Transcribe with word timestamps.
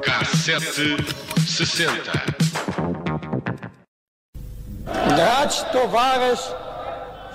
Cassete 0.00 1.04
60. 1.46 1.88
Dragi 5.06 5.56
tovarăși 5.72 6.42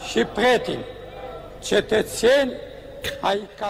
și 0.10 0.24
prieteni, 0.24 0.86
cetățeni 1.64 2.52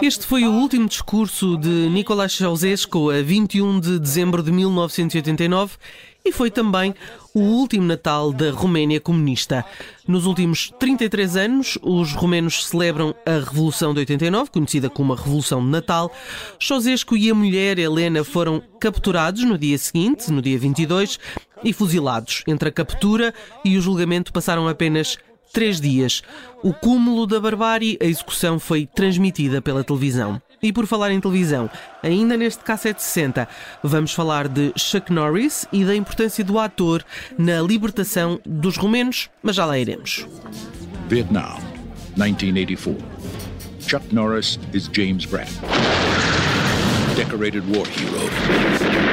Este 0.00 0.24
foi 0.24 0.46
o 0.46 0.50
último 0.50 0.86
discurso 0.86 1.46
de 1.56 1.68
Nicolás 1.68 2.32
Ceausescu 2.32 3.10
a 3.10 3.22
21 3.22 3.78
de 3.78 3.98
dezembro 3.98 4.42
de 4.42 4.50
1989 4.50 5.76
e 6.22 6.30
foi 6.30 6.50
também 6.50 6.94
o 7.36 7.40
último 7.40 7.84
Natal 7.84 8.32
da 8.32 8.52
Roménia 8.52 9.00
comunista. 9.00 9.64
Nos 10.06 10.24
últimos 10.24 10.72
33 10.78 11.36
anos, 11.36 11.76
os 11.82 12.12
romenos 12.12 12.64
celebram 12.64 13.12
a 13.26 13.44
Revolução 13.44 13.92
de 13.92 13.98
89, 13.98 14.52
conhecida 14.52 14.88
como 14.88 15.12
a 15.12 15.16
Revolução 15.16 15.60
de 15.60 15.66
Natal. 15.66 16.12
Ceausescu 16.60 17.16
e 17.16 17.28
a 17.28 17.34
mulher 17.34 17.76
Helena 17.76 18.22
foram 18.22 18.62
capturados 18.78 19.42
no 19.42 19.58
dia 19.58 19.76
seguinte, 19.76 20.30
no 20.30 20.40
dia 20.40 20.56
22, 20.56 21.18
e 21.64 21.72
fuzilados. 21.72 22.44
Entre 22.46 22.68
a 22.68 22.72
captura 22.72 23.34
e 23.64 23.76
o 23.76 23.80
julgamento 23.80 24.32
passaram 24.32 24.68
apenas 24.68 25.18
três 25.52 25.80
dias. 25.80 26.22
O 26.62 26.72
cúmulo 26.72 27.26
da 27.26 27.40
barbárie, 27.40 27.98
a 28.00 28.04
execução 28.04 28.60
foi 28.60 28.86
transmitida 28.86 29.60
pela 29.60 29.82
televisão. 29.82 30.40
E 30.64 30.72
por 30.72 30.86
falar 30.86 31.12
em 31.12 31.20
televisão, 31.20 31.68
ainda 32.02 32.38
neste 32.38 32.64
K760, 32.64 33.46
vamos 33.82 34.14
falar 34.14 34.48
de 34.48 34.72
Chuck 34.74 35.12
Norris 35.12 35.68
e 35.70 35.84
da 35.84 35.94
importância 35.94 36.42
do 36.42 36.58
ator 36.58 37.04
na 37.36 37.60
libertação 37.60 38.40
dos 38.46 38.78
romenos, 38.78 39.28
mas 39.42 39.56
já 39.56 39.66
lá 39.66 39.78
iremos. 39.78 40.26
Vietnam, 41.06 41.58
1984. 42.16 42.96
Chuck 43.78 44.14
Norris 44.14 44.58
is 44.72 44.88
James 44.90 45.26
Brand, 45.26 45.50
decorated 47.14 47.62
war 47.68 47.86
hero. 47.86 49.04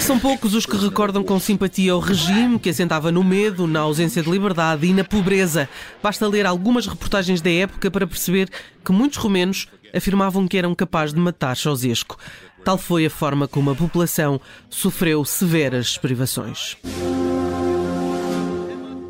São 0.00 0.18
poucos 0.18 0.54
os 0.54 0.64
que 0.64 0.76
recordam 0.76 1.22
com 1.22 1.38
simpatia 1.40 1.96
o 1.96 1.98
regime 1.98 2.58
que 2.58 2.68
assentava 2.68 3.10
no 3.10 3.24
medo, 3.24 3.66
na 3.66 3.80
ausência 3.80 4.22
de 4.22 4.30
liberdade 4.30 4.86
e 4.86 4.94
na 4.94 5.02
pobreza. 5.02 5.68
Basta 6.02 6.26
ler 6.28 6.46
algumas 6.46 6.86
reportagens 6.86 7.40
da 7.40 7.50
época 7.50 7.90
para 7.90 8.06
perceber 8.06 8.48
que 8.84 8.92
muitos 8.92 9.18
romenos 9.18 9.68
afirmavam 9.96 10.46
que 10.46 10.58
eram 10.58 10.74
capazes 10.74 11.14
de 11.14 11.20
matar 11.20 11.56
Ceausescu. 11.56 12.16
Tal 12.64 12.76
foi 12.76 13.06
a 13.06 13.10
forma 13.10 13.46
como 13.46 13.70
a 13.70 13.74
população 13.74 14.40
sofreu 14.68 15.24
severas 15.24 15.96
privações. 15.96 16.76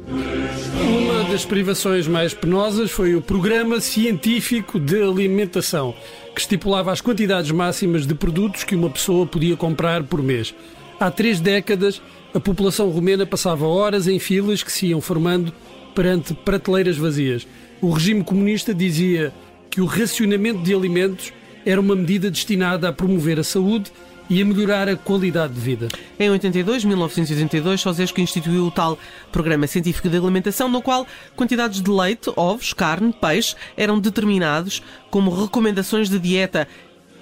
Uma 0.09 1.25
das 1.25 1.45
privações 1.45 2.07
mais 2.07 2.35
penosas 2.35 2.91
foi 2.91 3.15
o 3.15 3.23
Programa 3.23 3.81
Científico 3.81 4.79
de 4.79 5.03
Alimentação, 5.03 5.95
que 6.35 6.41
estipulava 6.41 6.93
as 6.93 7.01
quantidades 7.01 7.51
máximas 7.51 8.07
de 8.07 8.15
produtos 8.15 8.63
que 8.63 8.77
uma 8.77 8.91
pessoa 8.91 9.27
podia 9.27 9.57
comprar 9.57 10.03
por 10.05 10.23
mês. 10.23 10.55
Há 11.01 11.11
três 11.11 11.41
décadas, 11.41 12.01
a 12.35 12.41
população 12.41 12.91
romena 12.91 13.27
passava 13.27 13.67
horas 13.67 14.07
em 14.07 14.19
filas 14.19 14.63
que 14.63 14.71
se 14.71 14.87
iam 14.87 15.01
formando 15.01 15.53
perante 15.95 16.35
prateleiras 16.35 16.99
vazias. 16.99 17.47
O 17.81 17.91
regime 17.91 18.23
comunista 18.23 18.75
dizia 18.75 19.33
que 19.77 19.83
o 19.83 19.85
racionamento 19.85 20.63
de 20.63 20.75
alimentos 20.75 21.35
era 21.67 21.79
uma 21.79 21.95
medida 21.95 22.31
destinada 22.31 22.89
a 22.89 22.93
promover 22.95 23.39
a 23.39 23.45
saúde 23.45 23.93
e 24.27 24.41
a 24.41 24.45
melhorar 24.45 24.89
a 24.89 24.97
qualidade 24.97 25.53
de 25.53 25.61
vida. 25.61 25.89
Em 26.19 26.31
82, 26.31 26.83
1982, 26.83 27.83
Ceausescu 27.83 28.23
instituiu 28.23 28.65
o 28.65 28.71
tal 28.71 28.99
Programa 29.31 29.67
Científico 29.67 30.09
de 30.09 30.17
Alimentação, 30.17 30.67
no 30.71 30.81
qual 30.81 31.07
quantidades 31.37 31.83
de 31.83 31.91
leite, 31.91 32.33
ovos, 32.37 32.73
carne, 32.73 33.13
peixe 33.21 33.55
eram 33.77 34.01
determinados 34.01 34.83
como 35.11 35.31
recomendações 35.31 36.09
de 36.09 36.19
dieta 36.19 36.67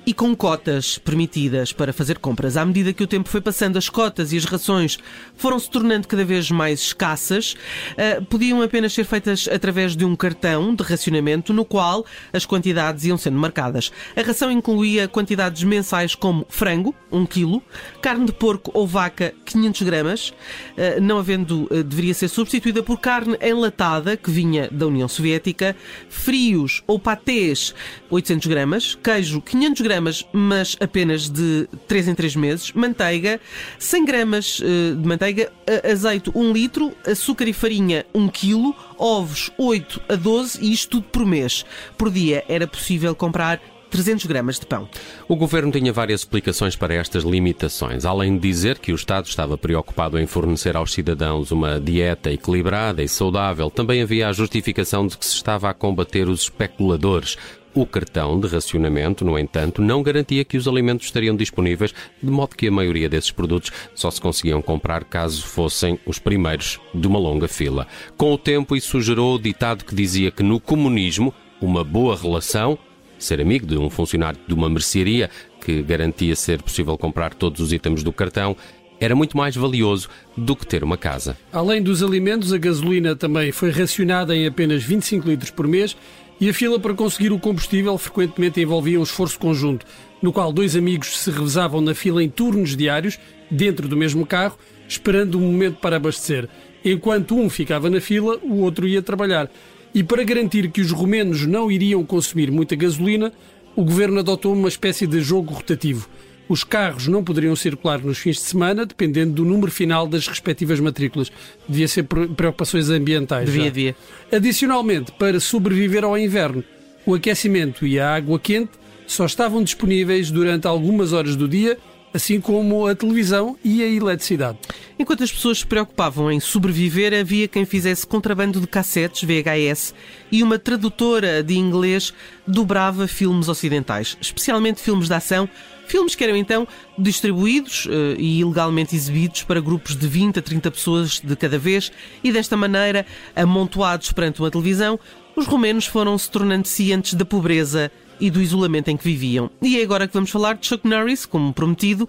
e 0.07 0.13
com 0.13 0.35
cotas 0.35 0.99
permitidas 0.99 1.73
para 1.73 1.93
fazer 1.93 2.19
compras. 2.19 2.57
À 2.57 2.65
medida 2.65 2.93
que 2.93 3.03
o 3.03 3.07
tempo 3.07 3.29
foi 3.29 3.41
passando, 3.41 3.79
as 3.79 3.89
cotas 3.89 4.33
e 4.33 4.37
as 4.37 4.45
rações 4.45 4.99
foram 5.37 5.59
se 5.59 5.71
tornando 5.71 6.07
cada 6.07 6.25
vez 6.25 6.51
mais 6.51 6.81
escassas. 6.81 7.55
Uh, 7.93 8.25
podiam 8.27 8.61
apenas 8.61 8.93
ser 8.93 9.05
feitas 9.05 9.49
através 9.49 9.97
de 9.97 10.05
um 10.05 10.15
cartão 10.15 10.75
de 10.75 10.83
racionamento 10.83 11.53
no 11.53 11.65
qual 11.65 12.05
as 12.33 12.45
quantidades 12.45 13.05
iam 13.05 13.17
sendo 13.17 13.39
marcadas. 13.39 13.91
A 14.17 14.23
ração 14.23 14.51
incluía 14.51 15.09
quantidades 15.09 15.63
mensais 15.63 16.15
como 16.15 16.45
frango, 16.49 16.95
1 17.11 17.27
kg, 17.27 17.63
carne 18.03 18.27
de 18.27 18.33
porco 18.33 18.71
ou 18.75 18.87
vaca, 18.87 19.33
500 19.47 19.83
gramas, 19.83 20.29
uh, 20.29 21.01
não 21.01 21.19
havendo, 21.19 21.65
uh, 21.71 21.83
deveria 21.83 22.13
ser 22.15 22.29
substituída 22.29 22.83
por 22.83 23.01
carne 23.01 23.39
enlatada, 23.41 24.17
que 24.17 24.31
vinha 24.31 24.69
da 24.71 24.87
União 24.87 25.09
Soviética, 25.09 25.75
frios 26.09 26.83
ou 26.87 26.99
patês, 26.99 27.75
800 28.11 28.47
gramas, 28.47 28.99
queijo, 29.03 29.41
500 29.41 29.81
gramas, 29.81 29.94
gramas, 29.95 30.27
mas 30.33 30.77
apenas 30.81 31.31
de 31.31 31.69
3 31.87 32.09
em 32.09 32.15
3 32.15 32.37
meses, 32.37 32.73
manteiga, 32.73 33.41
100 33.79 34.05
gramas 34.05 34.61
eh, 34.61 34.95
de 34.95 35.07
manteiga, 35.07 35.53
azeite 35.91 36.31
1 36.35 36.53
litro, 36.53 36.93
açúcar 37.07 37.47
e 37.47 37.53
farinha 37.53 38.05
1 38.13 38.29
kg, 38.29 38.75
ovos 38.99 39.53
8 39.57 40.03
a 40.09 40.17
12 40.17 40.59
e 40.61 40.73
isto 40.73 40.91
tudo 40.91 41.07
por 41.13 41.25
mês. 41.25 41.65
Por 41.97 42.11
dia 42.11 42.45
era 42.49 42.67
possível 42.67 43.15
comprar 43.15 43.61
300 43.89 44.27
gramas 44.27 44.59
de 44.59 44.67
pão. 44.67 44.89
O 45.29 45.37
governo 45.37 45.71
tinha 45.71 45.93
várias 45.93 46.23
explicações 46.23 46.75
para 46.75 46.95
estas 46.95 47.23
limitações. 47.23 48.05
Além 48.05 48.35
de 48.35 48.41
dizer 48.41 48.81
que 48.81 48.91
o 48.91 48.97
Estado 48.97 49.27
estava 49.27 49.57
preocupado 49.57 50.19
em 50.19 50.27
fornecer 50.27 50.77
aos 50.77 50.93
cidadãos 50.93 51.53
uma 51.53 51.79
dieta 51.79 52.33
equilibrada 52.33 53.05
e 53.05 53.09
saudável, 53.09 53.71
também 53.71 54.03
havia 54.03 54.29
a 54.29 54.33
justificação 54.33 55.07
de 55.07 55.17
que 55.17 55.25
se 55.25 55.37
estava 55.37 55.71
a 55.71 55.75
combater 55.75 56.29
os 56.29 56.43
especuladores. 56.43 57.39
O 57.75 57.85
cartão 57.85 58.39
de 58.39 58.47
racionamento, 58.47 59.25
no 59.25 59.37
entanto, 59.37 59.83
não 59.83 60.01
garantia 60.01 60.45
que 60.45 60.57
os 60.57 60.69
alimentos 60.69 61.07
estariam 61.07 61.35
disponíveis, 61.35 61.93
de 62.23 62.31
modo 62.31 62.55
que 62.55 62.69
a 62.69 62.71
maioria 62.71 63.09
desses 63.09 63.33
produtos 63.33 63.73
só 63.97 64.13
se 64.13 64.21
conseguiam 64.21 64.63
comprar 64.63 65.03
caso 65.03 65.45
fossem 65.45 65.99
os 66.07 66.21
primeiros 66.21 66.79
de 66.95 67.09
uma 67.09 67.19
longa 67.19 67.49
fila. 67.49 67.89
Com 68.17 68.33
o 68.33 68.39
tempo, 68.39 68.77
isso 68.77 69.01
gerou 69.01 69.35
o 69.35 69.39
ditado 69.41 69.85
que 69.85 69.95
dizia 69.95 70.31
que 70.31 70.43
no 70.45 70.61
comunismo, 70.61 71.35
uma 71.61 71.83
boa 71.83 72.17
relação 72.17 72.79
ser 73.19 73.41
amigo 73.41 73.67
de 73.67 73.77
um 73.77 73.91
funcionário 73.91 74.39
de 74.47 74.55
uma 74.55 74.69
mercearia 74.69 75.29
que 75.61 75.83
garantia 75.83 76.37
ser 76.37 76.63
possível 76.63 76.97
comprar 76.97 77.35
todos 77.35 77.61
os 77.61 77.73
itens 77.73 78.03
do 78.03 78.13
cartão 78.13 78.57
era 79.01 79.15
muito 79.15 79.37
mais 79.37 79.57
valioso 79.57 80.09
do 80.37 80.55
que 80.55 80.67
ter 80.67 80.85
uma 80.85 80.97
casa. 80.97 81.37
Além 81.53 81.83
dos 81.83 82.03
alimentos, 82.03 82.53
a 82.53 82.59
gasolina 82.59 83.17
também 83.17 83.51
foi 83.51 83.71
racionada 83.71 84.37
em 84.37 84.47
apenas 84.47 84.83
25 84.83 85.29
litros 85.29 85.51
por 85.51 85.67
mês 85.67 85.97
e 86.45 86.51
a 86.51 86.53
fila 86.53 86.79
para 86.79 86.93
conseguir 86.93 87.33
o 87.33 87.39
combustível 87.39 87.97
frequentemente 87.97 88.61
envolvia 88.61 89.01
um 89.01 89.03
esforço 89.03 89.39
conjunto, 89.39 89.87
no 90.21 90.31
qual 90.31 90.53
dois 90.53 90.77
amigos 90.77 91.19
se 91.19 91.31
revezavam 91.31 91.81
na 91.81 91.95
fila 91.95 92.23
em 92.23 92.29
turnos 92.29 92.77
diários, 92.77 93.19
dentro 93.51 93.89
do 93.89 93.97
mesmo 93.97 94.27
carro, 94.27 94.59
esperando 94.87 95.39
um 95.39 95.41
momento 95.41 95.79
para 95.79 95.97
abastecer. 95.97 96.47
Enquanto 96.85 97.35
um 97.35 97.49
ficava 97.49 97.89
na 97.89 97.99
fila, 97.99 98.39
o 98.43 98.61
outro 98.61 98.87
ia 98.87 99.01
trabalhar. 99.01 99.51
E 99.95 100.03
para 100.03 100.23
garantir 100.23 100.71
que 100.71 100.83
os 100.83 100.91
romenos 100.91 101.47
não 101.47 101.73
iriam 101.73 102.05
consumir 102.05 102.51
muita 102.51 102.77
gasolina, 102.77 103.33
o 103.75 103.83
governo 103.83 104.21
adotou 104.21 104.53
uma 104.53 104.69
espécie 104.69 105.07
de 105.07 105.23
jogo 105.23 105.55
rotativo. 105.55 106.11
Os 106.49 106.63
carros 106.63 107.09
não 107.09 107.25
poderiam 107.25 107.57
circular 107.57 108.01
nos 108.01 108.19
fins 108.19 108.37
de 108.37 108.43
semana, 108.43 108.85
dependendo 108.85 109.33
do 109.33 109.45
número 109.45 109.73
final 109.73 110.07
das 110.07 110.27
respectivas 110.27 110.79
matrículas. 110.79 111.33
Devia 111.69 111.89
ser 111.89 112.05
preocupações 112.05 112.91
ambientais. 112.91 113.47
Devia, 113.47 113.65
devia. 113.65 113.97
Adicionalmente, 114.31 115.13
para 115.13 115.41
sobreviver 115.41 116.05
ao 116.05 116.19
inverno, 116.19 116.63
o 117.07 117.15
aquecimento 117.15 117.87
e 117.87 117.99
a 117.99 118.15
água 118.15 118.39
quente 118.39 118.73
só 119.07 119.27
estavam 119.27 119.63
disponíveis 119.63 120.31
durante 120.31 120.67
algumas 120.67 121.13
horas 121.13 121.37
do 121.37 121.49
dia 121.49 121.79
assim 122.15 122.41
como 122.41 122.87
a 122.87 122.95
televisão 122.95 123.59
e 123.65 123.83
a 123.83 123.89
eletricidade. 123.89 124.57
Enquanto 124.97 125.25
as 125.25 125.33
pessoas 125.33 125.59
se 125.59 125.67
preocupavam 125.67 126.31
em 126.31 126.39
sobreviver, 126.39 127.13
havia 127.13 127.49
quem 127.49 127.67
fizesse 127.67 128.07
contrabando 128.07 128.61
de 128.61 128.69
cassetes 128.69 129.25
VHS 129.25 129.93
e 130.31 130.41
uma 130.41 130.57
tradutora 130.57 131.43
de 131.43 131.59
inglês 131.59 132.15
dobrava 132.47 133.09
filmes 133.09 133.49
ocidentais, 133.49 134.17
especialmente 134.21 134.81
filmes 134.81 135.09
de 135.09 135.15
ação, 135.15 135.49
filmes 135.87 136.15
que 136.15 136.25
eram 136.25 136.37
então 136.37 136.67
distribuídos 136.99 137.87
uh, 137.87 137.91
e 138.19 138.41
ilegalmente 138.41 138.95
exibidos 138.95 139.43
para 139.43 139.61
grupos 139.61 139.97
de 139.97 140.07
20 140.07 140.39
a 140.39 140.43
30 140.43 140.71
pessoas 140.71 141.21
de 141.21 141.37
cada 141.37 141.59
vez 141.59 141.93
e 142.23 142.33
desta 142.33 142.57
maneira, 142.57 143.07
amontoados 143.35 144.13
perante 144.13 144.41
uma 144.41 144.51
televisão, 144.51 144.99
os 145.37 145.47
romenos 145.47 145.87
foram 145.87 146.17
se 146.17 146.31
tornando 146.31 146.69
cientes 146.69 147.15
da 147.15 147.25
pobreza 147.25 147.91
e 148.21 148.31
do 148.31 148.41
isolamento 148.41 148.89
em 148.89 148.97
que 148.97 149.05
viviam. 149.05 149.51
E 149.61 149.79
é 149.79 149.83
agora 149.83 150.07
que 150.07 150.15
vamos 150.15 150.31
falar 150.31 150.55
de 150.55 150.67
Chuck 150.67 150.87
Norris, 150.87 151.27
como 151.27 151.53
prometido, 151.53 152.09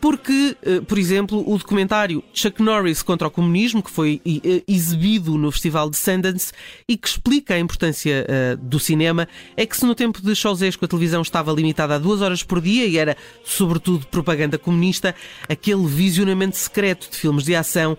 porque, 0.00 0.56
eh, 0.62 0.80
por 0.80 0.98
exemplo, 0.98 1.42
o 1.46 1.58
documentário 1.58 2.22
Chuck 2.32 2.62
Norris 2.62 3.02
contra 3.02 3.28
o 3.28 3.30
Comunismo, 3.30 3.82
que 3.82 3.90
foi 3.90 4.20
eh, 4.24 4.62
exibido 4.66 5.36
no 5.36 5.50
Festival 5.50 5.90
de 5.90 5.96
Sundance 5.96 6.52
e 6.88 6.96
que 6.96 7.08
explica 7.08 7.54
a 7.54 7.58
importância 7.58 8.26
uh, 8.28 8.56
do 8.56 8.78
cinema, 8.78 9.28
é 9.56 9.66
que 9.66 9.76
se 9.76 9.84
no 9.84 9.94
tempo 9.94 10.22
de 10.22 10.34
Ceausescu 10.34 10.84
a 10.84 10.88
televisão 10.88 11.22
estava 11.22 11.52
limitada 11.52 11.94
a 11.94 11.98
duas 11.98 12.20
horas 12.20 12.42
por 12.42 12.60
dia 12.60 12.86
e 12.86 12.96
era, 12.96 13.16
sobretudo, 13.44 14.06
propaganda 14.06 14.58
comunista, 14.58 15.14
aquele 15.48 15.86
visionamento 15.86 16.56
secreto 16.56 17.10
de 17.10 17.16
filmes 17.16 17.44
de 17.44 17.54
ação 17.54 17.96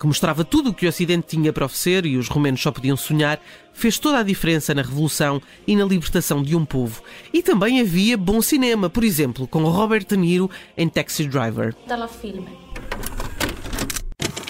que 0.00 0.06
mostrava 0.06 0.42
tudo 0.44 0.70
o 0.70 0.74
que 0.74 0.86
o 0.86 0.88
Ocidente 0.88 1.26
tinha 1.28 1.52
para 1.52 1.66
oferecer 1.66 2.06
e 2.06 2.16
os 2.16 2.26
romenos 2.26 2.62
só 2.62 2.72
podiam 2.72 2.96
sonhar, 2.96 3.38
fez 3.74 3.98
toda 3.98 4.18
a 4.18 4.22
diferença 4.22 4.74
na 4.74 4.80
revolução 4.80 5.42
e 5.66 5.76
na 5.76 5.84
libertação 5.84 6.42
de 6.42 6.56
um 6.56 6.64
povo. 6.64 7.02
E 7.34 7.42
também 7.42 7.80
havia 7.82 8.16
bom 8.16 8.40
cinema, 8.40 8.88
por 8.88 9.04
exemplo, 9.04 9.46
com 9.46 9.62
Robert 9.64 10.06
De 10.06 10.16
Niro 10.16 10.50
em 10.74 10.88
Taxi 10.88 11.26
Driver. 11.26 11.74
dalla 11.86 12.08
film. 12.08 12.46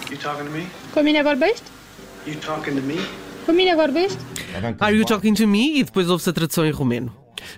You 0.09 0.19
talking 0.19 0.45
to 0.45 0.51
me? 0.51 0.67
Komine 0.95 1.23
vorbești? 1.23 1.65
You 2.27 2.37
talking 2.37 2.77
to 2.77 2.83
me? 2.83 2.97
Komine 3.45 3.75
vorbești? 3.75 4.19
Are 4.81 4.95
You 4.97 5.05
Talking 5.05 5.35
to 5.35 5.47
Me? 5.47 5.79
E 5.79 5.85
depois 5.85 6.09
houve-se 6.09 6.29
a 6.31 6.33
tradução 6.33 6.67
em 6.67 6.73
romeno. 6.73 7.13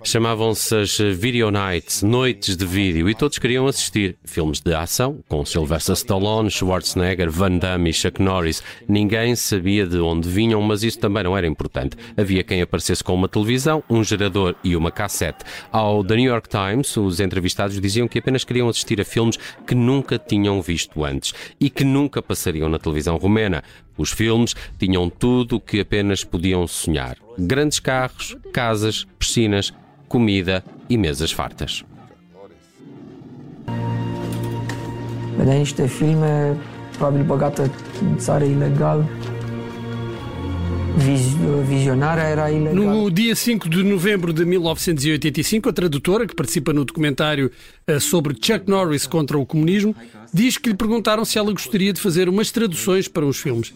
Chamavam-se 0.04 0.74
as 0.76 0.98
Video 0.98 1.50
Nights, 1.50 2.02
noites 2.02 2.56
de 2.56 2.66
vídeo, 2.66 3.08
e 3.08 3.14
todos 3.14 3.38
queriam 3.38 3.66
assistir. 3.66 4.16
Filmes 4.24 4.60
de 4.60 4.74
ação, 4.74 5.18
com 5.28 5.44
Sylvester 5.44 5.94
Stallone, 5.94 6.50
Schwarzenegger, 6.50 7.30
Van 7.30 7.58
Damme 7.58 7.90
e 7.90 7.92
Chuck 7.92 8.20
Norris. 8.20 8.62
Ninguém 8.88 9.34
sabia 9.36 9.86
de 9.86 9.98
onde 9.98 10.28
vinham, 10.28 10.60
mas 10.62 10.82
isso 10.82 10.98
também 10.98 11.24
não 11.24 11.36
era 11.36 11.46
importante. 11.46 11.96
Havia 12.16 12.42
quem 12.42 12.62
aparecesse 12.62 13.02
com 13.02 13.14
uma 13.14 13.28
televisão, 13.28 13.82
um 13.88 14.02
gerador 14.02 14.54
e 14.64 14.76
uma 14.76 14.90
cassete. 14.90 15.44
Ao 15.70 16.04
The 16.04 16.16
New 16.16 16.30
York 16.30 16.48
Times, 16.48 16.96
os 16.96 17.20
entrevistados 17.20 17.80
diziam 17.80 18.08
que 18.08 18.18
apenas 18.18 18.44
queriam 18.44 18.68
assistir 18.68 19.00
a 19.00 19.04
filmes 19.04 19.38
que 19.66 19.74
nunca 19.74 20.18
tinham 20.18 20.60
visto 20.60 21.04
antes 21.04 21.32
e 21.60 21.70
que 21.70 21.84
nunca 21.84 22.22
passariam 22.22 22.68
na 22.68 22.78
televisão 22.78 23.16
romena. 23.16 23.62
Os 23.96 24.10
filmes 24.10 24.54
tinham 24.78 25.10
tudo 25.10 25.56
o 25.56 25.60
que 25.60 25.80
apenas 25.80 26.24
podiam 26.24 26.66
sonhar: 26.66 27.16
grandes 27.38 27.78
carros, 27.78 28.36
casas, 28.52 29.06
piscinas, 29.18 29.72
comida 30.08 30.64
e 30.88 30.96
mesas 30.96 31.30
fartas. 31.30 31.84
Niște 35.44 35.86
filme, 35.86 36.56
probabil 36.96 37.24
băgată 37.24 37.70
în 38.02 38.18
țară 38.18 38.44
ilegal. 38.44 39.08
No 42.72 43.08
dia 43.08 43.34
5 43.34 43.68
de 43.68 43.82
novembro 43.82 44.30
de 44.30 44.44
1985, 44.44 45.66
a 45.66 45.72
tradutora, 45.72 46.26
que 46.26 46.34
participa 46.34 46.72
no 46.72 46.84
documentário 46.84 47.50
eh, 47.86 47.98
sobre 47.98 48.34
Chuck 48.34 48.66
Norris 48.66 49.06
contra 49.06 49.38
o 49.38 49.46
comunismo, 49.46 49.94
diz 50.32 50.58
que 50.58 50.68
lhe 50.68 50.76
perguntaram 50.76 51.24
se 51.24 51.38
ela 51.38 51.50
gostaria 51.50 51.92
de 51.92 52.00
fazer 52.00 52.28
umas 52.28 52.50
traduções 52.50 53.08
para 53.08 53.24
os 53.24 53.38
filmes. 53.38 53.72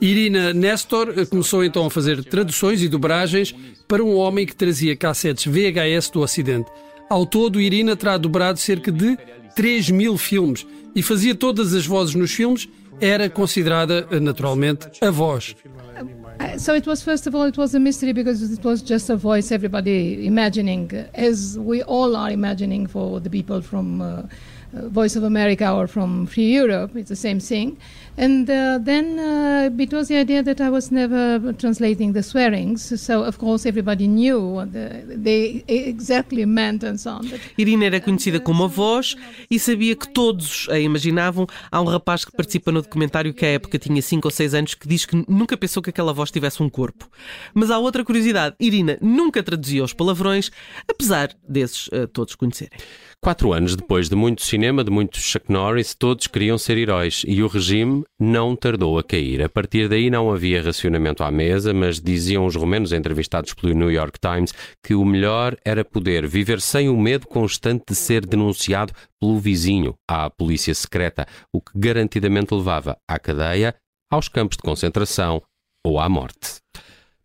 Irina 0.00 0.52
Nestor 0.52 1.14
eh, 1.16 1.26
começou 1.26 1.64
então 1.64 1.86
a 1.86 1.90
fazer 1.90 2.22
traduções 2.24 2.82
e 2.82 2.88
dobragens 2.88 3.54
para 3.86 4.02
um 4.02 4.14
homem 4.16 4.46
que 4.46 4.54
trazia 4.54 4.96
cassetes 4.96 5.46
VHS 5.46 6.10
do 6.10 6.20
Ocidente. 6.20 6.70
Ao 7.10 7.26
todo, 7.26 7.60
Irina 7.60 7.96
terá 7.96 8.16
dobrado 8.16 8.58
cerca 8.58 8.92
de 8.92 9.18
3 9.56 9.90
mil 9.90 10.16
filmes 10.16 10.66
e 10.94 11.02
fazia 11.02 11.34
todas 11.34 11.74
as 11.74 11.84
vozes 11.84 12.14
nos 12.14 12.32
filmes. 12.32 12.68
Era 13.00 13.28
considerada, 13.28 14.06
eh, 14.10 14.20
naturalmente, 14.20 14.88
a 15.00 15.10
voz. 15.10 15.56
Uh, 16.00 16.18
So 16.56 16.74
it 16.74 16.88
was 16.88 17.02
first 17.02 17.26
of 17.26 17.36
all 17.36 17.48
it 17.48 17.58
was 17.58 17.74
a 17.74 17.80
mystery 17.80 18.12
because 18.12 18.42
it 18.42 18.64
was 18.64 18.80
just 18.80 19.10
a 19.10 19.16
voice 19.16 19.52
everybody 19.52 20.24
imagining 20.24 20.88
as 21.14 21.56
we 21.58 21.82
all 21.82 22.14
are 22.16 22.32
imagining 22.32 22.88
for 22.88 23.20
the 23.20 23.28
people 23.28 23.60
from 23.60 24.00
uh, 24.00 24.22
Voice 24.72 25.16
of 25.16 25.24
America 25.24 25.72
or 25.72 25.86
from 25.86 26.26
Free 26.26 26.50
Europe 26.52 26.96
it's 26.96 27.08
the 27.08 27.16
same 27.16 27.40
thing 27.40 27.76
and 28.16 28.50
uh, 28.50 28.78
then 28.82 29.18
uh, 29.18 29.70
it 29.78 29.92
was 29.92 30.08
the 30.08 30.16
idea 30.16 30.42
that 30.42 30.60
I 30.60 30.70
was 30.70 30.90
never 30.90 31.52
translating 31.54 32.12
the 32.12 32.22
swearings 32.22 33.00
so 33.00 33.22
of 33.22 33.38
course 33.38 33.66
everybody 33.66 34.06
knew 34.06 34.40
what 34.40 34.72
the, 34.72 35.04
they 35.06 35.64
exactly 35.68 36.44
meant 36.44 36.82
and 36.84 36.98
so 36.98 37.10
on 37.12 37.28
Irina 37.56 37.86
era 37.86 38.00
conhecida 38.00 38.40
como 38.40 38.64
a 38.64 38.68
voz 38.68 39.16
e 39.50 39.58
sabia 39.58 39.94
que 39.94 40.08
todos 40.08 40.66
a 40.70 40.78
imaginavam. 40.78 41.46
Há 41.70 41.80
um 41.80 41.84
rapaz 41.84 42.24
que 42.24 42.32
participa 42.32 42.72
no 42.72 42.82
documentário 42.82 43.32
que 43.32 43.44
à 43.44 43.50
época 43.50 43.78
tinha 43.78 44.00
5 44.00 44.26
ou 44.26 44.30
6 44.30 44.54
anos 44.54 44.74
que 44.74 44.88
diz 44.88 45.04
que 45.04 45.24
nunca 45.28 45.56
pensou 45.56 45.82
que 45.82 45.90
aquela 45.90 46.12
voz 46.12 46.30
tivesse 46.30 46.62
um 46.62 46.68
corpo. 46.68 47.08
Mas 47.54 47.70
há 47.70 47.78
outra 47.78 48.04
curiosidade: 48.04 48.56
Irina 48.60 48.98
nunca 49.00 49.42
traduzia 49.42 49.84
os 49.84 49.92
palavrões, 49.92 50.50
apesar 50.88 51.30
desses 51.48 51.88
eh, 51.92 52.06
todos 52.06 52.34
conhecerem. 52.34 52.78
Quatro 53.20 53.52
anos 53.52 53.74
depois 53.74 54.08
de 54.08 54.14
muito 54.14 54.42
cinema, 54.42 54.84
de 54.84 54.92
muito 54.92 55.18
Chuck 55.18 55.50
Norris, 55.52 55.92
todos 55.92 56.28
queriam 56.28 56.56
ser 56.56 56.78
heróis 56.78 57.24
e 57.26 57.42
o 57.42 57.48
regime 57.48 58.04
não 58.18 58.54
tardou 58.54 58.96
a 58.96 59.02
cair. 59.02 59.42
A 59.42 59.48
partir 59.48 59.88
daí 59.88 60.08
não 60.08 60.32
havia 60.32 60.62
racionamento 60.62 61.24
à 61.24 61.30
mesa, 61.30 61.74
mas 61.74 62.00
diziam 62.00 62.46
os 62.46 62.54
romenos 62.54 62.92
entrevistados 62.92 63.52
pelo 63.54 63.74
New 63.74 63.90
York 63.90 64.20
Times 64.20 64.54
que 64.84 64.94
o 64.94 65.04
melhor 65.04 65.56
era 65.64 65.84
poder 65.84 66.28
viver 66.28 66.60
sem 66.60 66.88
o 66.88 66.96
medo 66.96 67.26
constante 67.26 67.86
de 67.88 67.96
ser 67.96 68.24
denunciado 68.24 68.92
pelo 69.20 69.36
vizinho 69.40 69.96
à 70.06 70.30
polícia 70.30 70.72
secreta, 70.72 71.26
o 71.52 71.60
que 71.60 71.72
garantidamente 71.74 72.54
levava 72.54 72.96
à 73.08 73.18
cadeia, 73.18 73.74
aos 74.08 74.28
campos 74.28 74.56
de 74.56 74.62
concentração 74.62 75.42
ou 75.84 75.98
à 75.98 76.08
morte. 76.08 76.60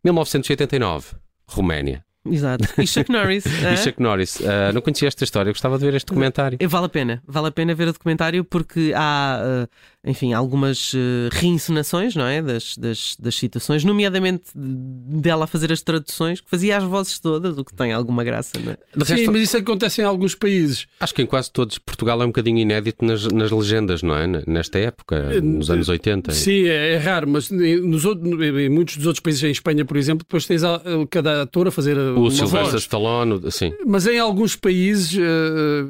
1989, 0.04 1.16
Roménia. 1.48 2.04
Exato. 2.26 2.66
E 2.82 2.88
Chuck 2.88 3.12
Norris. 3.12 3.46
E 3.64 3.66
eh? 3.66 3.78
Chuck 3.78 4.00
Norris, 4.02 4.42
ah, 4.42 4.72
não 4.72 4.82
conhecia 4.82 5.08
esta 5.08 5.24
história, 5.24 5.52
gostava 5.52 5.78
de 5.78 5.86
ver 5.86 5.96
este 5.96 6.08
documentário. 6.08 6.58
Eh, 6.60 6.68
Vale 6.68 6.86
a 6.86 6.90
pena, 6.90 7.22
vale 7.28 7.48
a 7.48 7.52
pena 7.52 7.76
ver 7.76 7.88
o 7.90 7.94
documentário 7.94 8.44
porque 8.44 8.94
há, 8.96 9.42
eh, 9.44 9.68
enfim, 10.06 10.34
algumas 10.34 10.92
eh, 10.94 11.30
reencenações, 11.32 12.14
não 12.16 12.26
é? 12.26 12.42
Das, 12.42 12.76
das, 12.78 13.16
das 13.18 13.36
citações, 13.36 13.84
nomeadamente 13.86 14.44
dela 14.54 15.46
a 15.46 15.48
fazer 15.48 15.72
as 15.72 15.82
traduções, 15.82 16.42
que 16.42 16.50
fazia 16.50 16.76
as 16.78 16.84
vozes 16.84 17.20
todas, 17.20 17.58
o 17.58 17.64
que 17.64 17.74
tem 17.74 17.94
alguma 17.94 18.24
graça, 18.24 18.52
não 18.60 18.74
é? 18.74 18.78
De 18.96 19.06
Sim, 19.06 19.14
resto, 19.14 19.32
mas 19.32 19.42
isso 19.42 19.58
acontece 19.58 20.02
em 20.02 20.04
alguns 20.06 20.36
países. 20.36 20.88
acho 21.00 21.14
que 21.16 21.22
em 21.22 21.26
quase 21.26 21.50
todos, 21.52 21.78
Portugal 21.78 22.22
é 22.22 22.26
um 22.26 22.28
bocadinho 22.30 22.58
inédito 22.60 23.06
nas, 23.06 23.26
nas 23.28 23.50
legendas, 23.52 24.04
não 24.04 24.16
é? 24.16 24.28
Nesta 24.46 24.78
época, 24.78 25.40
nos 25.42 25.70
anos 25.70 25.88
80. 25.88 26.32
Sim, 26.34 26.66
é, 26.68 26.94
é 26.94 26.98
raro, 26.98 27.28
mas 27.30 27.50
em- 27.52 27.80
nos 27.80 28.04
outros, 28.04 28.30
em 28.42 28.70
muitos 28.70 28.98
dos 28.98 29.06
outros 29.08 29.22
países, 29.22 29.42
em 29.44 29.52
Espanha, 29.52 29.86
por 29.86 29.96
exemplo, 29.96 30.26
depois 30.28 30.46
tens 30.46 30.64
a- 30.66 30.82
cada 31.10 31.44
ator 31.44 31.68
a 31.68 31.72
fazer 31.72 31.98
a- 31.98 32.14
O 32.14 32.24
uma 32.24 32.32
Sylvester 32.32 32.72
voz. 32.72 32.82
Stallone, 32.84 33.52
sim. 33.52 33.72
Mas 33.86 34.06
em 34.06 34.20
alguns 34.20 34.56
países, 34.56 35.18
eh, 35.18 35.86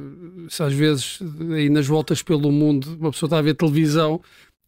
se 0.49 0.61
às 0.61 0.73
vezes, 0.73 1.19
aí 1.51 1.69
nas 1.69 1.87
voltas 1.87 2.21
pelo 2.21 2.51
mundo, 2.51 2.95
uma 2.99 3.11
pessoa 3.11 3.27
está 3.27 3.39
a 3.39 3.41
ver 3.41 3.55
televisão 3.55 4.02
So. 4.03 4.21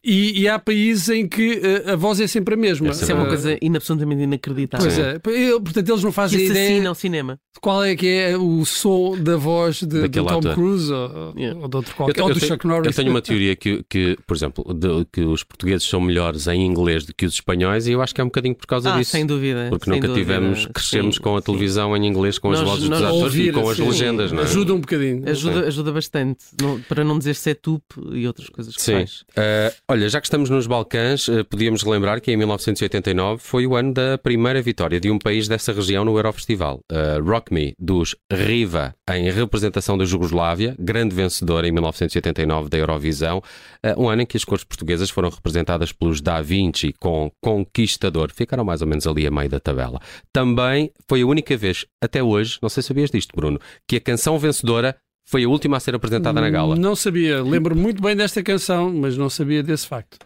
E, 0.06 0.40
e 0.42 0.48
há 0.48 0.58
países 0.58 1.08
em 1.08 1.28
que 1.28 1.60
eh, 1.62 1.90
a 1.92 1.96
voz 1.96 2.20
é 2.20 2.26
sempre 2.26 2.54
a 2.54 2.56
mesma. 2.56 2.88
É 2.88 2.90
Isso 2.92 3.10
é 3.10 3.14
uma 3.14 3.24
Eh, 3.24 3.28
coisa 3.28 3.58
inabsundamente 3.60 4.22
inacreditável. 4.22 4.86
Pois 5.22 5.36
é, 5.36 5.50
Eu- 5.50 5.60
portanto 5.60 5.88
eles 5.88 6.02
não 6.02 6.10
Que 6.10 6.16
fazem 6.16 6.44
ideia 6.46 6.66
assassina 6.66 6.90
o 6.90 6.94
cinema. 6.94 7.34
de 7.54 7.60
qual 7.60 7.82
é 7.84 7.96
que 7.96 8.06
é 8.06 8.36
o 8.36 8.64
som 8.64 9.16
da 9.18 9.36
voz 9.36 9.80
de, 9.82 10.02
Daquele 10.02 10.26
Tom 10.26 10.38
ator. 10.38 10.54
Cruise 10.54 10.92
ou, 10.92 11.34
Yeah. 11.36 11.60
ou 11.60 11.68
de 11.68 11.76
outro 11.76 11.94
qualquer, 11.96 12.20
eu 12.20 12.24
ou 12.26 12.32
do 12.34 12.38
tenho, 12.40 12.52
Chuck 12.52 12.66
Norris. 12.66 12.86
eu 12.86 12.92
tenho 13.02 13.10
uma 13.10 13.20
teoria 13.22 13.56
que, 13.56 13.82
que 13.88 14.16
por 14.26 14.36
exemplo, 14.36 14.72
de- 14.74 15.06
que 15.12 15.22
os 15.22 15.42
portugueses 15.42 15.86
são 15.88 16.00
melhores 16.00 16.46
em 16.46 16.64
inglês 16.64 17.04
do 17.04 17.12
que 17.14 17.26
os 17.26 17.34
espanhóis 17.34 17.86
e 17.86 17.92
eu 17.92 18.00
acho 18.00 18.14
que 18.14 18.20
é 18.20 18.24
um 18.24 18.28
bocadinho 18.28 18.54
por 18.54 18.66
causa 18.66 18.92
Ah, 18.94 18.98
disso. 18.98 19.10
sem 19.10 19.26
dúvida. 19.26 19.66
Porque 19.70 19.86
sem 19.86 19.94
nunca 19.94 20.08
dúvida. 20.08 20.24
tivemos, 20.34 20.66
crescemos 20.72 21.16
Sim, 21.16 21.22
com 21.22 21.36
a 21.36 21.40
sim. 21.40 21.46
televisão 21.46 21.96
em 21.96 22.06
inglês, 22.06 22.38
com 22.38 22.52
as 22.52 22.60
Nós- 22.60 22.68
vozes 22.68 22.88
nós 22.88 23.00
dos 23.00 23.08
atores 23.08 23.34
e 23.34 23.52
com 23.52 23.68
as 23.70 23.76
sim, 23.76 23.86
legendas, 23.88 24.32
não 24.32 24.40
é? 24.40 24.42
Ajuda 24.44 24.74
um 24.74 24.80
bocadinho. 24.80 25.28
Ajuda, 25.28 25.66
ajuda 25.66 25.92
bastante, 25.92 26.44
não- 26.60 26.80
para 26.82 27.02
não 27.02 27.18
dizer 27.18 27.34
setup 27.34 27.82
e 28.12 28.26
outras 28.26 28.48
coisas 28.48 28.74
que 28.74 28.82
Sim. 28.82 28.92
faz. 28.92 29.20
Uh, 29.30 29.74
olha, 29.96 30.10
já 30.10 30.20
que 30.20 30.26
estamos 30.26 30.50
nos 30.50 30.66
Balcãs, 30.66 31.26
uh, 31.26 31.42
podíamos 31.46 31.82
lembrar 31.82 32.20
que 32.20 32.30
em 32.30 32.36
1989 32.36 33.42
foi 33.42 33.66
o 33.66 33.74
ano 33.74 33.94
da 33.94 34.18
primeira 34.18 34.60
vitória 34.60 35.00
de 35.00 35.10
um 35.10 35.18
país 35.18 35.48
dessa 35.48 35.72
região 35.72 36.04
no 36.04 36.18
Eurofestival. 36.18 36.80
Uh, 36.92 37.24
Rock 37.24 37.52
Me, 37.52 37.74
dos 37.78 38.14
Riva, 38.30 38.94
em 39.10 39.30
representação 39.30 39.96
da 39.96 40.04
Jugoslávia, 40.04 40.76
grande 40.78 41.14
vencedora 41.14 41.66
em 41.66 41.72
1989 41.72 42.68
da 42.68 42.76
Eurovisão. 42.76 43.42
Uh, 43.82 44.02
um 44.02 44.08
ano 44.10 44.20
em 44.20 44.26
que 44.26 44.36
as 44.36 44.44
cores 44.44 44.64
portuguesas 44.64 45.08
foram 45.08 45.30
representadas 45.30 45.92
pelos 45.92 46.20
Da 46.20 46.42
Vinci 46.42 46.92
com 47.00 47.30
Conquistador. 47.42 48.30
Ficaram 48.34 48.66
mais 48.66 48.82
ou 48.82 48.86
menos 48.86 49.06
ali 49.06 49.26
a 49.26 49.30
meio 49.30 49.48
da 49.48 49.58
tabela. 49.58 49.98
Também 50.30 50.92
foi 51.08 51.22
a 51.22 51.26
única 51.26 51.56
vez, 51.56 51.86
até 52.02 52.22
hoje, 52.22 52.58
não 52.60 52.68
sei 52.68 52.82
se 52.82 52.88
sabias 52.88 53.10
disto, 53.10 53.34
Bruno, 53.34 53.58
que 53.88 53.96
a 53.96 54.00
canção 54.00 54.38
vencedora 54.38 54.94
foi 55.26 55.44
a 55.44 55.48
última 55.48 55.76
a 55.76 55.80
ser 55.80 55.94
apresentada 55.94 56.40
na 56.40 56.48
gala. 56.48 56.76
Não 56.76 56.94
sabia. 56.94 57.42
Lembro 57.42 57.74
muito 57.76 58.00
bem 58.00 58.14
desta 58.16 58.42
canção, 58.42 58.92
mas 58.94 59.16
não 59.18 59.28
sabia 59.28 59.62
desse 59.62 59.86
facto. 59.86 60.18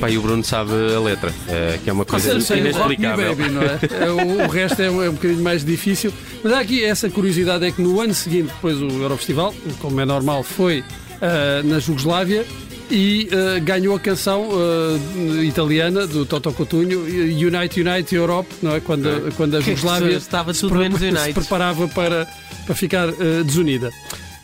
Pá, 0.00 0.10
e 0.10 0.18
o 0.18 0.22
Bruno 0.22 0.44
sabe 0.44 0.72
a 0.94 1.00
letra, 1.00 1.32
eh, 1.48 1.78
que 1.82 1.88
é 1.88 1.92
uma 1.92 2.04
coisa 2.04 2.38
sei, 2.40 2.58
inexplicável. 2.60 3.34
Baby, 3.34 3.54
é? 4.00 4.04
É, 4.04 4.10
o, 4.10 4.44
o 4.44 4.46
resto 4.46 4.82
é, 4.82 4.90
um- 4.90 5.02
é 5.02 5.08
um 5.08 5.14
bocadinho 5.14 5.42
mais 5.42 5.64
difícil. 5.64 6.12
Mas 6.44 6.52
há 6.52 6.60
aqui 6.60 6.84
essa 6.84 7.08
curiosidade: 7.08 7.64
é 7.64 7.70
que 7.70 7.80
no 7.80 7.98
ano 8.00 8.12
seguinte, 8.12 8.48
depois 8.48 8.76
do 8.78 8.88
Eurofestival, 9.02 9.54
como 9.80 9.98
é 9.98 10.04
normal, 10.04 10.42
foi 10.42 10.84
ah, 11.22 11.62
na 11.64 11.78
Jugoslávia 11.78 12.44
e 12.90 13.28
ah, 13.32 13.58
ganhou 13.58 13.96
a 13.96 14.00
canção 14.00 14.48
ah, 14.52 15.42
italiana 15.44 16.06
do 16.06 16.24
Toto 16.24 16.52
Coutinho, 16.52 17.00
Unite, 17.02 17.80
Unite 17.80 18.14
Europe, 18.14 18.48
não 18.62 18.74
é? 18.74 18.80
Quando, 18.80 19.34
quando 19.36 19.56
a 19.56 19.62
Que 19.62 19.74
Jugoslávia 19.74 20.16
estava 20.16 20.54
se, 20.54 20.66
pre- 20.68 20.90
se 21.24 21.32
preparava 21.32 21.88
para, 21.88 22.26
para 22.64 22.74
ficar 22.74 23.08
ah, 23.08 23.42
desunida. 23.44 23.90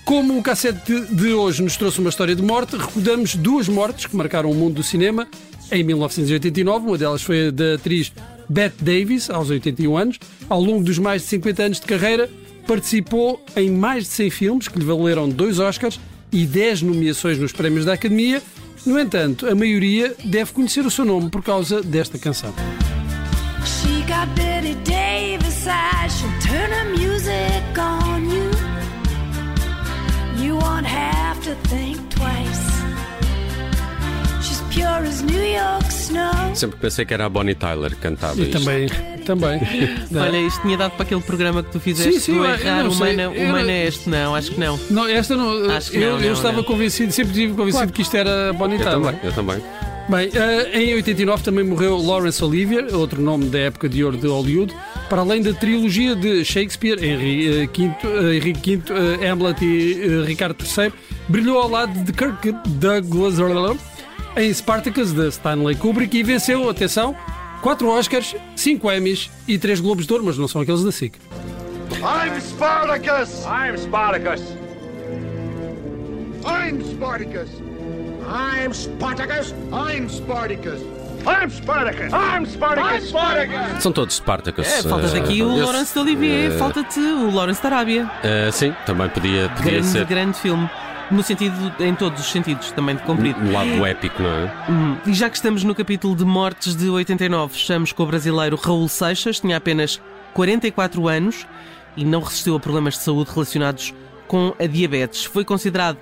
Como 0.05 0.37
o 0.37 0.43
cassete 0.43 0.81
de, 0.85 1.15
de 1.15 1.33
hoje 1.33 1.63
nos 1.63 1.77
trouxe 1.77 2.01
uma 2.01 2.11
história 2.11 2.35
de 2.35 2.43
morte, 2.43 2.77
recordamos 2.77 3.37
duas 3.37 3.69
mortes 3.69 4.07
que 4.07 4.17
marcaram 4.17 4.51
o 4.51 4.55
mundo 4.55 4.75
do 4.75 4.83
cinema 4.83 5.29
em 5.71 5.85
1989. 5.85 6.87
Uma 6.89 6.99
delas 6.99 7.23
foi 7.23 7.49
a 7.49 7.51
da 7.53 7.75
atriz 7.75 8.13
Bette 8.49 8.83
Davis, 8.83 9.31
aos 9.31 9.49
81 9.49 9.97
anos. 9.97 10.19
Ao 10.49 10.61
longo 10.61 10.83
dos 10.83 10.99
mais 10.99 11.23
de 11.23 11.29
50 11.29 11.63
anos 11.63 11.81
de 11.81 11.87
carreira, 11.87 12.29
participou 12.67 13.43
em 13.57 13.71
mais 13.71 14.05
de 14.05 14.11
100 14.11 14.31
filmes 14.31 14.69
que 14.69 14.79
lhe 14.79 14.85
valeram 14.85 15.29
dois 15.29 15.59
Oscars 15.61 16.01
e 16.33 16.47
10 16.47 16.83
nomeações 16.83 17.39
nos 17.39 17.53
prémios 17.53 17.85
da 17.85 17.93
Academia. 17.93 18.43
No 18.87 18.99
entanto, 18.99 19.47
a 19.47 19.55
maioria 19.55 20.15
deve 20.25 20.53
conhecer 20.53 20.85
o 20.85 20.91
seu 20.91 21.05
nome 21.05 21.29
por 21.31 21.43
causa 21.43 21.83
desta 21.83 22.19
canção. 22.19 22.53
She 23.65 24.03
got 24.09 24.27
Betty 24.35 24.75
Davis 24.85 25.67
eyes. 25.67 26.13
She'll 26.19 26.31
turn 26.41 26.73
her 26.73 26.85
music 26.97 27.79
on 27.79 28.25
you. 28.29 28.51
You 30.45 30.57
won't 30.57 30.87
have 30.87 31.41
to 31.43 31.55
think 31.69 31.99
twice. 32.11 32.73
She's 34.43 34.61
pure 34.75 35.07
as 35.07 35.23
New 35.23 35.43
York 35.45 35.87
snow. 35.93 36.55
Sempre 36.57 36.79
pensei 36.81 37.05
que 37.05 37.15
era 37.15 37.27
a 37.27 37.29
Bonnie 37.29 37.55
Tyler 37.55 37.91
que 37.91 38.01
cantava 38.01 38.37
E 38.41 38.43
isto. 38.43 38.59
também, 38.59 38.89
também. 39.23 39.61
Olha, 40.15 40.41
isto 40.41 40.61
tinha 40.63 40.77
dado 40.77 40.93
para 40.93 41.03
aquele 41.03 41.21
programa 41.21 41.63
que 41.63 41.71
tu 41.73 41.81
fizeste 41.81 42.15
Sim, 42.15 42.21
sim, 42.21 42.35
do 42.35 42.45
errar 42.45 42.85
não 42.85 42.91
sei, 42.91 43.15
humana, 43.15 43.29
humana 43.31 43.63
não- 43.63 43.71
é 43.71 43.87
este, 43.87 44.09
não, 44.09 44.35
acho 44.35 44.51
que 44.53 44.61
não. 44.61 44.81
Não, 44.91 45.09
esta 45.09 45.37
não. 45.37 45.71
Acho 45.71 45.91
que 45.91 45.97
eu, 45.97 46.13
não, 46.13 46.21
eu 46.21 46.27
não, 46.27 46.33
estava 46.33 46.57
não. 46.59 46.65
convencido, 46.65 47.13
sempre 47.13 47.33
tive 47.33 47.55
convencido 47.55 47.93
que 47.93 48.03
isto 48.03 48.17
era 48.17 48.53
Bonnie 48.53 48.79
Eu 48.79 48.85
também, 48.85 49.19
eu 49.23 49.33
também. 49.33 49.63
Bem, 50.09 50.31
eh, 50.35 50.81
em 50.81 50.95
89 50.95 51.45
também 51.45 51.65
morreu 51.65 51.97
Laurence 51.97 52.43
Olivier, 52.45 52.93
outro 52.95 53.23
nome 53.23 53.47
da 53.47 53.59
época 53.61 53.89
de 53.89 54.03
ouro 54.05 54.17
de 54.17 54.27
Hollywood, 54.27 54.75
para 55.09 55.21
além 55.21 55.43
da 55.43 55.53
trilogia 55.53 56.17
de 56.17 56.45
Shakespeare, 56.45 56.99
Henri 57.03 57.63
eh, 57.63 57.67
V, 57.67 57.91
eh, 58.05 58.35
Henrique 58.37 58.77
V, 58.77 58.93
eh, 59.23 59.29
Hamlet 59.29 59.65
e 59.65 60.25
Ricardo 60.27 60.57
III, 60.65 60.93
brilhou 61.29 61.59
ao 61.59 61.69
lado 61.69 61.93
de 62.03 62.13
Kirk 62.13 62.53
Douglas 62.67 63.39
em 64.37 64.53
Spartacus 64.53 65.13
de 65.13 65.29
Stanley 65.29 65.77
Kubrick 65.77 66.17
e 66.19 66.23
venceu, 66.23 66.69
atenção, 66.69 67.15
4 67.63 67.89
Oscars, 67.89 68.35
5 68.57 68.91
Emmys 68.91 69.31
e 69.47 69.57
3 69.57 69.81
Globos 69.81 70.07
de 70.07 70.13
Ouro, 70.13 70.25
mas 70.25 70.37
não 70.37 70.49
são 70.49 70.61
aqueles 70.61 70.83
da 70.83 70.91
SIC. 70.93 71.15
I'm 72.03 72.41
Spartacus! 72.41 73.45
I'm 73.47 73.77
Spartacus. 73.79 74.43
I'm 76.45 76.83
Spartacus! 76.83 77.49
I'm 78.25 78.73
Spartacus. 78.73 79.53
I'm 79.73 80.09
Spartacus! 80.09 80.83
I'm 81.23 81.51
Spartacus. 81.51 82.13
I'm 82.13 82.47
Spartacus. 82.47 83.09
Spartacus. 83.09 83.83
São 83.83 83.93
todos 83.93 84.15
Spartacus. 84.17 84.67
É, 84.67 84.83
falta-te 84.83 85.17
eh, 85.17 85.21
aqui 85.21 85.43
o 85.43 85.53
esse- 85.53 85.63
Lawrence 85.63 85.93
de 85.95 86.01
Olivier, 86.01 86.51
eh, 86.53 86.59
falta-te 86.59 86.99
o 86.99 87.31
Lawrence 87.31 87.63
da 87.63 87.69
Arábia. 87.69 88.11
eh, 88.25 88.51
sim, 88.51 88.75
também 88.85 89.09
podia, 89.09 89.49
podia 89.51 89.71
Grande, 89.73 89.87
ser 89.87 90.05
grande 90.07 90.37
filme. 90.41 90.69
No 91.13 91.23
sentido, 91.23 91.55
em 91.79 91.95
todos 91.95 92.21
os 92.21 92.27
sentidos, 92.33 92.73
também 92.73 92.97
de 92.97 93.03
comprido. 93.03 93.39
um 93.39 93.53
lado 93.53 93.85
épico, 93.85 94.23
não 94.23 94.31
é? 94.31 94.67
Hum, 94.71 94.97
E 95.07 95.13
já 95.13 95.29
que 95.29 95.37
estamos 95.37 95.63
no 95.63 95.75
capítulo 95.75 96.17
de 96.17 96.25
mortes 96.25 96.75
de 96.75 96.89
89, 96.89 97.53
fechamos 97.53 97.93
com 97.93 98.03
o 98.03 98.07
brasileiro 98.07 98.57
Raul 98.57 98.89
Seixas, 98.89 99.39
tinha 99.39 99.59
apenas 99.59 100.01
44 100.33 101.07
anos 101.09 101.47
e 101.97 102.05
não 102.05 102.21
resistiu 102.23 102.57
a 102.57 102.61
problemas 102.61 102.95
de 102.95 103.01
saúde 103.01 103.31
relacionados 103.31 103.93
com 104.27 104.55
a 104.59 104.67
diabetes. 104.67 105.25
Foi 105.25 105.45
considerado 105.45 105.99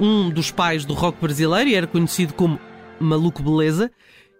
um 0.00 0.30
dos 0.30 0.50
pais 0.50 0.86
do 0.86 0.94
rock 0.94 1.20
brasileiro 1.20 1.68
e 1.68 1.74
era 1.74 1.86
conhecido 1.86 2.32
como 2.32 2.58
Maluco 2.98 3.42
Beleza. 3.42 3.90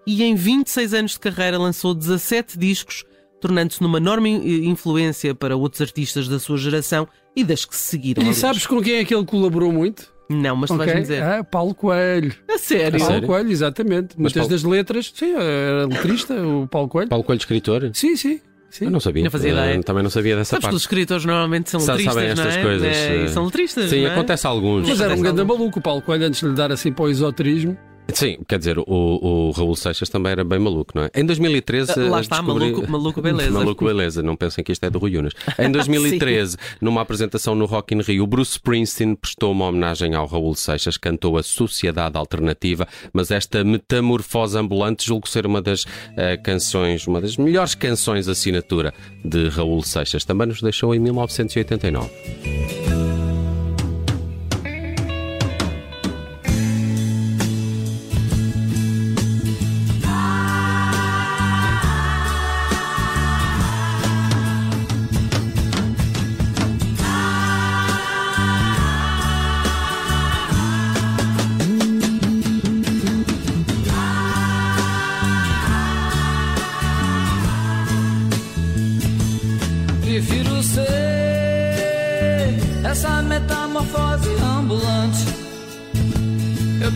E 0.07 0.23
em 0.23 0.35
26 0.35 0.95
anos 0.95 1.13
de 1.13 1.21
carreira 1.21 1.59
lançou 1.59 1.95
17 1.95 2.59
discos, 2.59 3.05
tornando-se 3.43 3.83
numa 3.83 3.99
enorme 3.99 4.31
influência 4.67 5.35
para 5.35 5.55
outros 5.55 5.83
artistas 5.83 6.29
da 6.29 6.39
sua 6.39 6.57
geração 6.57 7.07
e 7.37 7.45
das 7.45 7.67
que 7.67 7.77
se 7.77 7.83
seguiram. 7.89 8.23
E 8.31 8.35
sabes 8.35 8.67
com 8.67 8.81
quem 8.81 8.97
é 8.97 9.05
que 9.05 9.15
ele 9.15 9.27
colaborou 9.27 9.71
muito? 9.71 10.14
Não, 10.29 10.57
mas 10.57 10.69
tu 10.69 10.75
Ok? 10.75 10.87
vais-me 10.87 11.03
dizer. 11.03 11.23
Ah, 11.23 11.45
Paulo 11.45 11.75
Coelho. 11.75 12.33
A 12.51 12.59
sério? 12.59 12.97
A 12.97 12.99
Paulo 12.99 13.13
sério? 13.13 13.27
Coelho, 13.29 13.51
exatamente. 13.51 14.19
Muitas 14.19 14.35
Paulo- 14.43 14.51
das 14.51 14.63
letras, 14.65 15.13
sim, 15.15 15.33
era 15.35 15.87
letrista, 15.87 16.35
o 16.35 16.67
Paulo 16.67 16.89
Coelho. 16.89 17.09
Paulo 17.11 17.25
Coelho, 17.25 17.39
escritor? 17.41 17.91
Sim, 17.93 18.17
sim. 18.17 18.41
sim. 18.71 18.87
Eu 18.87 18.91
não 18.91 19.01
sabia. 19.01 19.23
Não 19.25 19.31
fazia 19.31 19.53
ideia. 19.53 19.83
Também 19.83 20.03
não 20.03 20.11
sabia 20.11 20.35
dessa 20.37 20.51
Sabes 20.51 20.61
que 20.61 20.67
parte. 20.67 20.77
os 20.77 20.83
escritores 20.83 21.25
normalmente 21.27 21.71
são 21.71 21.79
letristas, 21.81 22.15
sabem 22.15 22.29
não 22.35 22.43
estas 22.43 22.57
é? 22.57 22.63
coisas. 22.63 22.89
É, 22.89 23.25
eh, 23.25 23.29
são 23.29 23.45
letristas, 23.45 23.91
Sim, 23.91 24.03
não 24.03 24.09
é? 24.09 24.13
acontece 24.13 24.47
a 24.47 24.51
alguns. 24.51 24.89
Mas 24.89 25.01
era 25.01 25.15
um 25.15 25.21
grande 25.21 25.45
maluco 25.45 25.79
o 25.79 25.83
Paulo 25.83 26.01
Coelho 26.03 26.25
antes 26.27 26.41
de 26.41 26.47
lhe 26.49 26.55
dar 26.55 26.73
assim 26.73 26.91
para 26.93 27.05
o 27.05 27.11
esoterismo. 27.11 27.77
Sim, 28.13 28.37
quer 28.47 28.59
dizer, 28.59 28.79
o, 28.79 28.85
o 28.87 29.51
Raul 29.51 29.75
Seixas 29.75 30.09
também 30.09 30.31
era 30.33 30.45
bem 30.45 30.59
maluco, 30.59 30.93
não 30.95 31.05
é? 31.05 31.11
Em 31.15 31.25
2013. 31.25 31.93
Ah, 31.93 32.11
Lá 32.11 32.21
está, 32.21 32.37
descobri- 32.37 32.71
maluco- 32.71 32.91
maluco 32.93 33.23
beleza. 33.23 33.51
maluco 33.59 33.85
beleza, 33.85 34.23
não 34.23 34.37
pensem 34.37 34.63
que 34.63 34.71
isto 34.71 34.85
é 34.85 34.91
do 34.91 34.99
Rui 34.99 35.17
Unas. 35.17 35.33
Em 35.59 35.71
2013, 35.73 36.57
numa 36.81 37.01
apresentação 37.01 37.55
no 37.55 37.65
Rock 37.65 37.95
in 37.95 38.03
Rio, 38.03 38.23
o 38.23 38.27
Bruce 38.27 38.53
Springsteen 38.53 39.15
prestou 39.17 39.51
uma 39.53 39.65
homenagem 39.67 40.15
ao 40.15 40.27
Raul 40.27 40.55
Seixas, 40.55 40.97
cantou 40.97 41.37
a 41.39 41.43
Sociedade 41.43 42.17
Alternativa, 42.17 42.87
mas 43.13 43.31
esta 43.31 43.65
metamorfose 43.65 44.57
ambulante 44.59 45.05
julgo 45.07 45.29
ser 45.29 45.47
uma 45.47 45.61
das 45.63 45.85
eh, 46.17 46.37
canções, 46.37 47.07
uma 47.07 47.21
das 47.21 47.37
melhores 47.37 47.75
canções 47.75 48.29
assinatura 48.29 48.93
de 49.25 49.49
Raul 49.49 49.83
Seixas. 49.83 50.25
Também 50.25 50.47
nos 50.47 50.61
deixou 50.63 50.95
em 50.95 50.99
1989. 51.01 52.84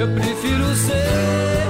Eu 0.00 0.08
prefiro 0.14 0.74
ser 0.76 1.69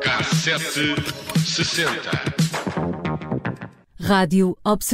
Cassete 0.00 0.94
60. 1.44 2.10
Rádio 4.00 4.56
Observador. 4.64 4.92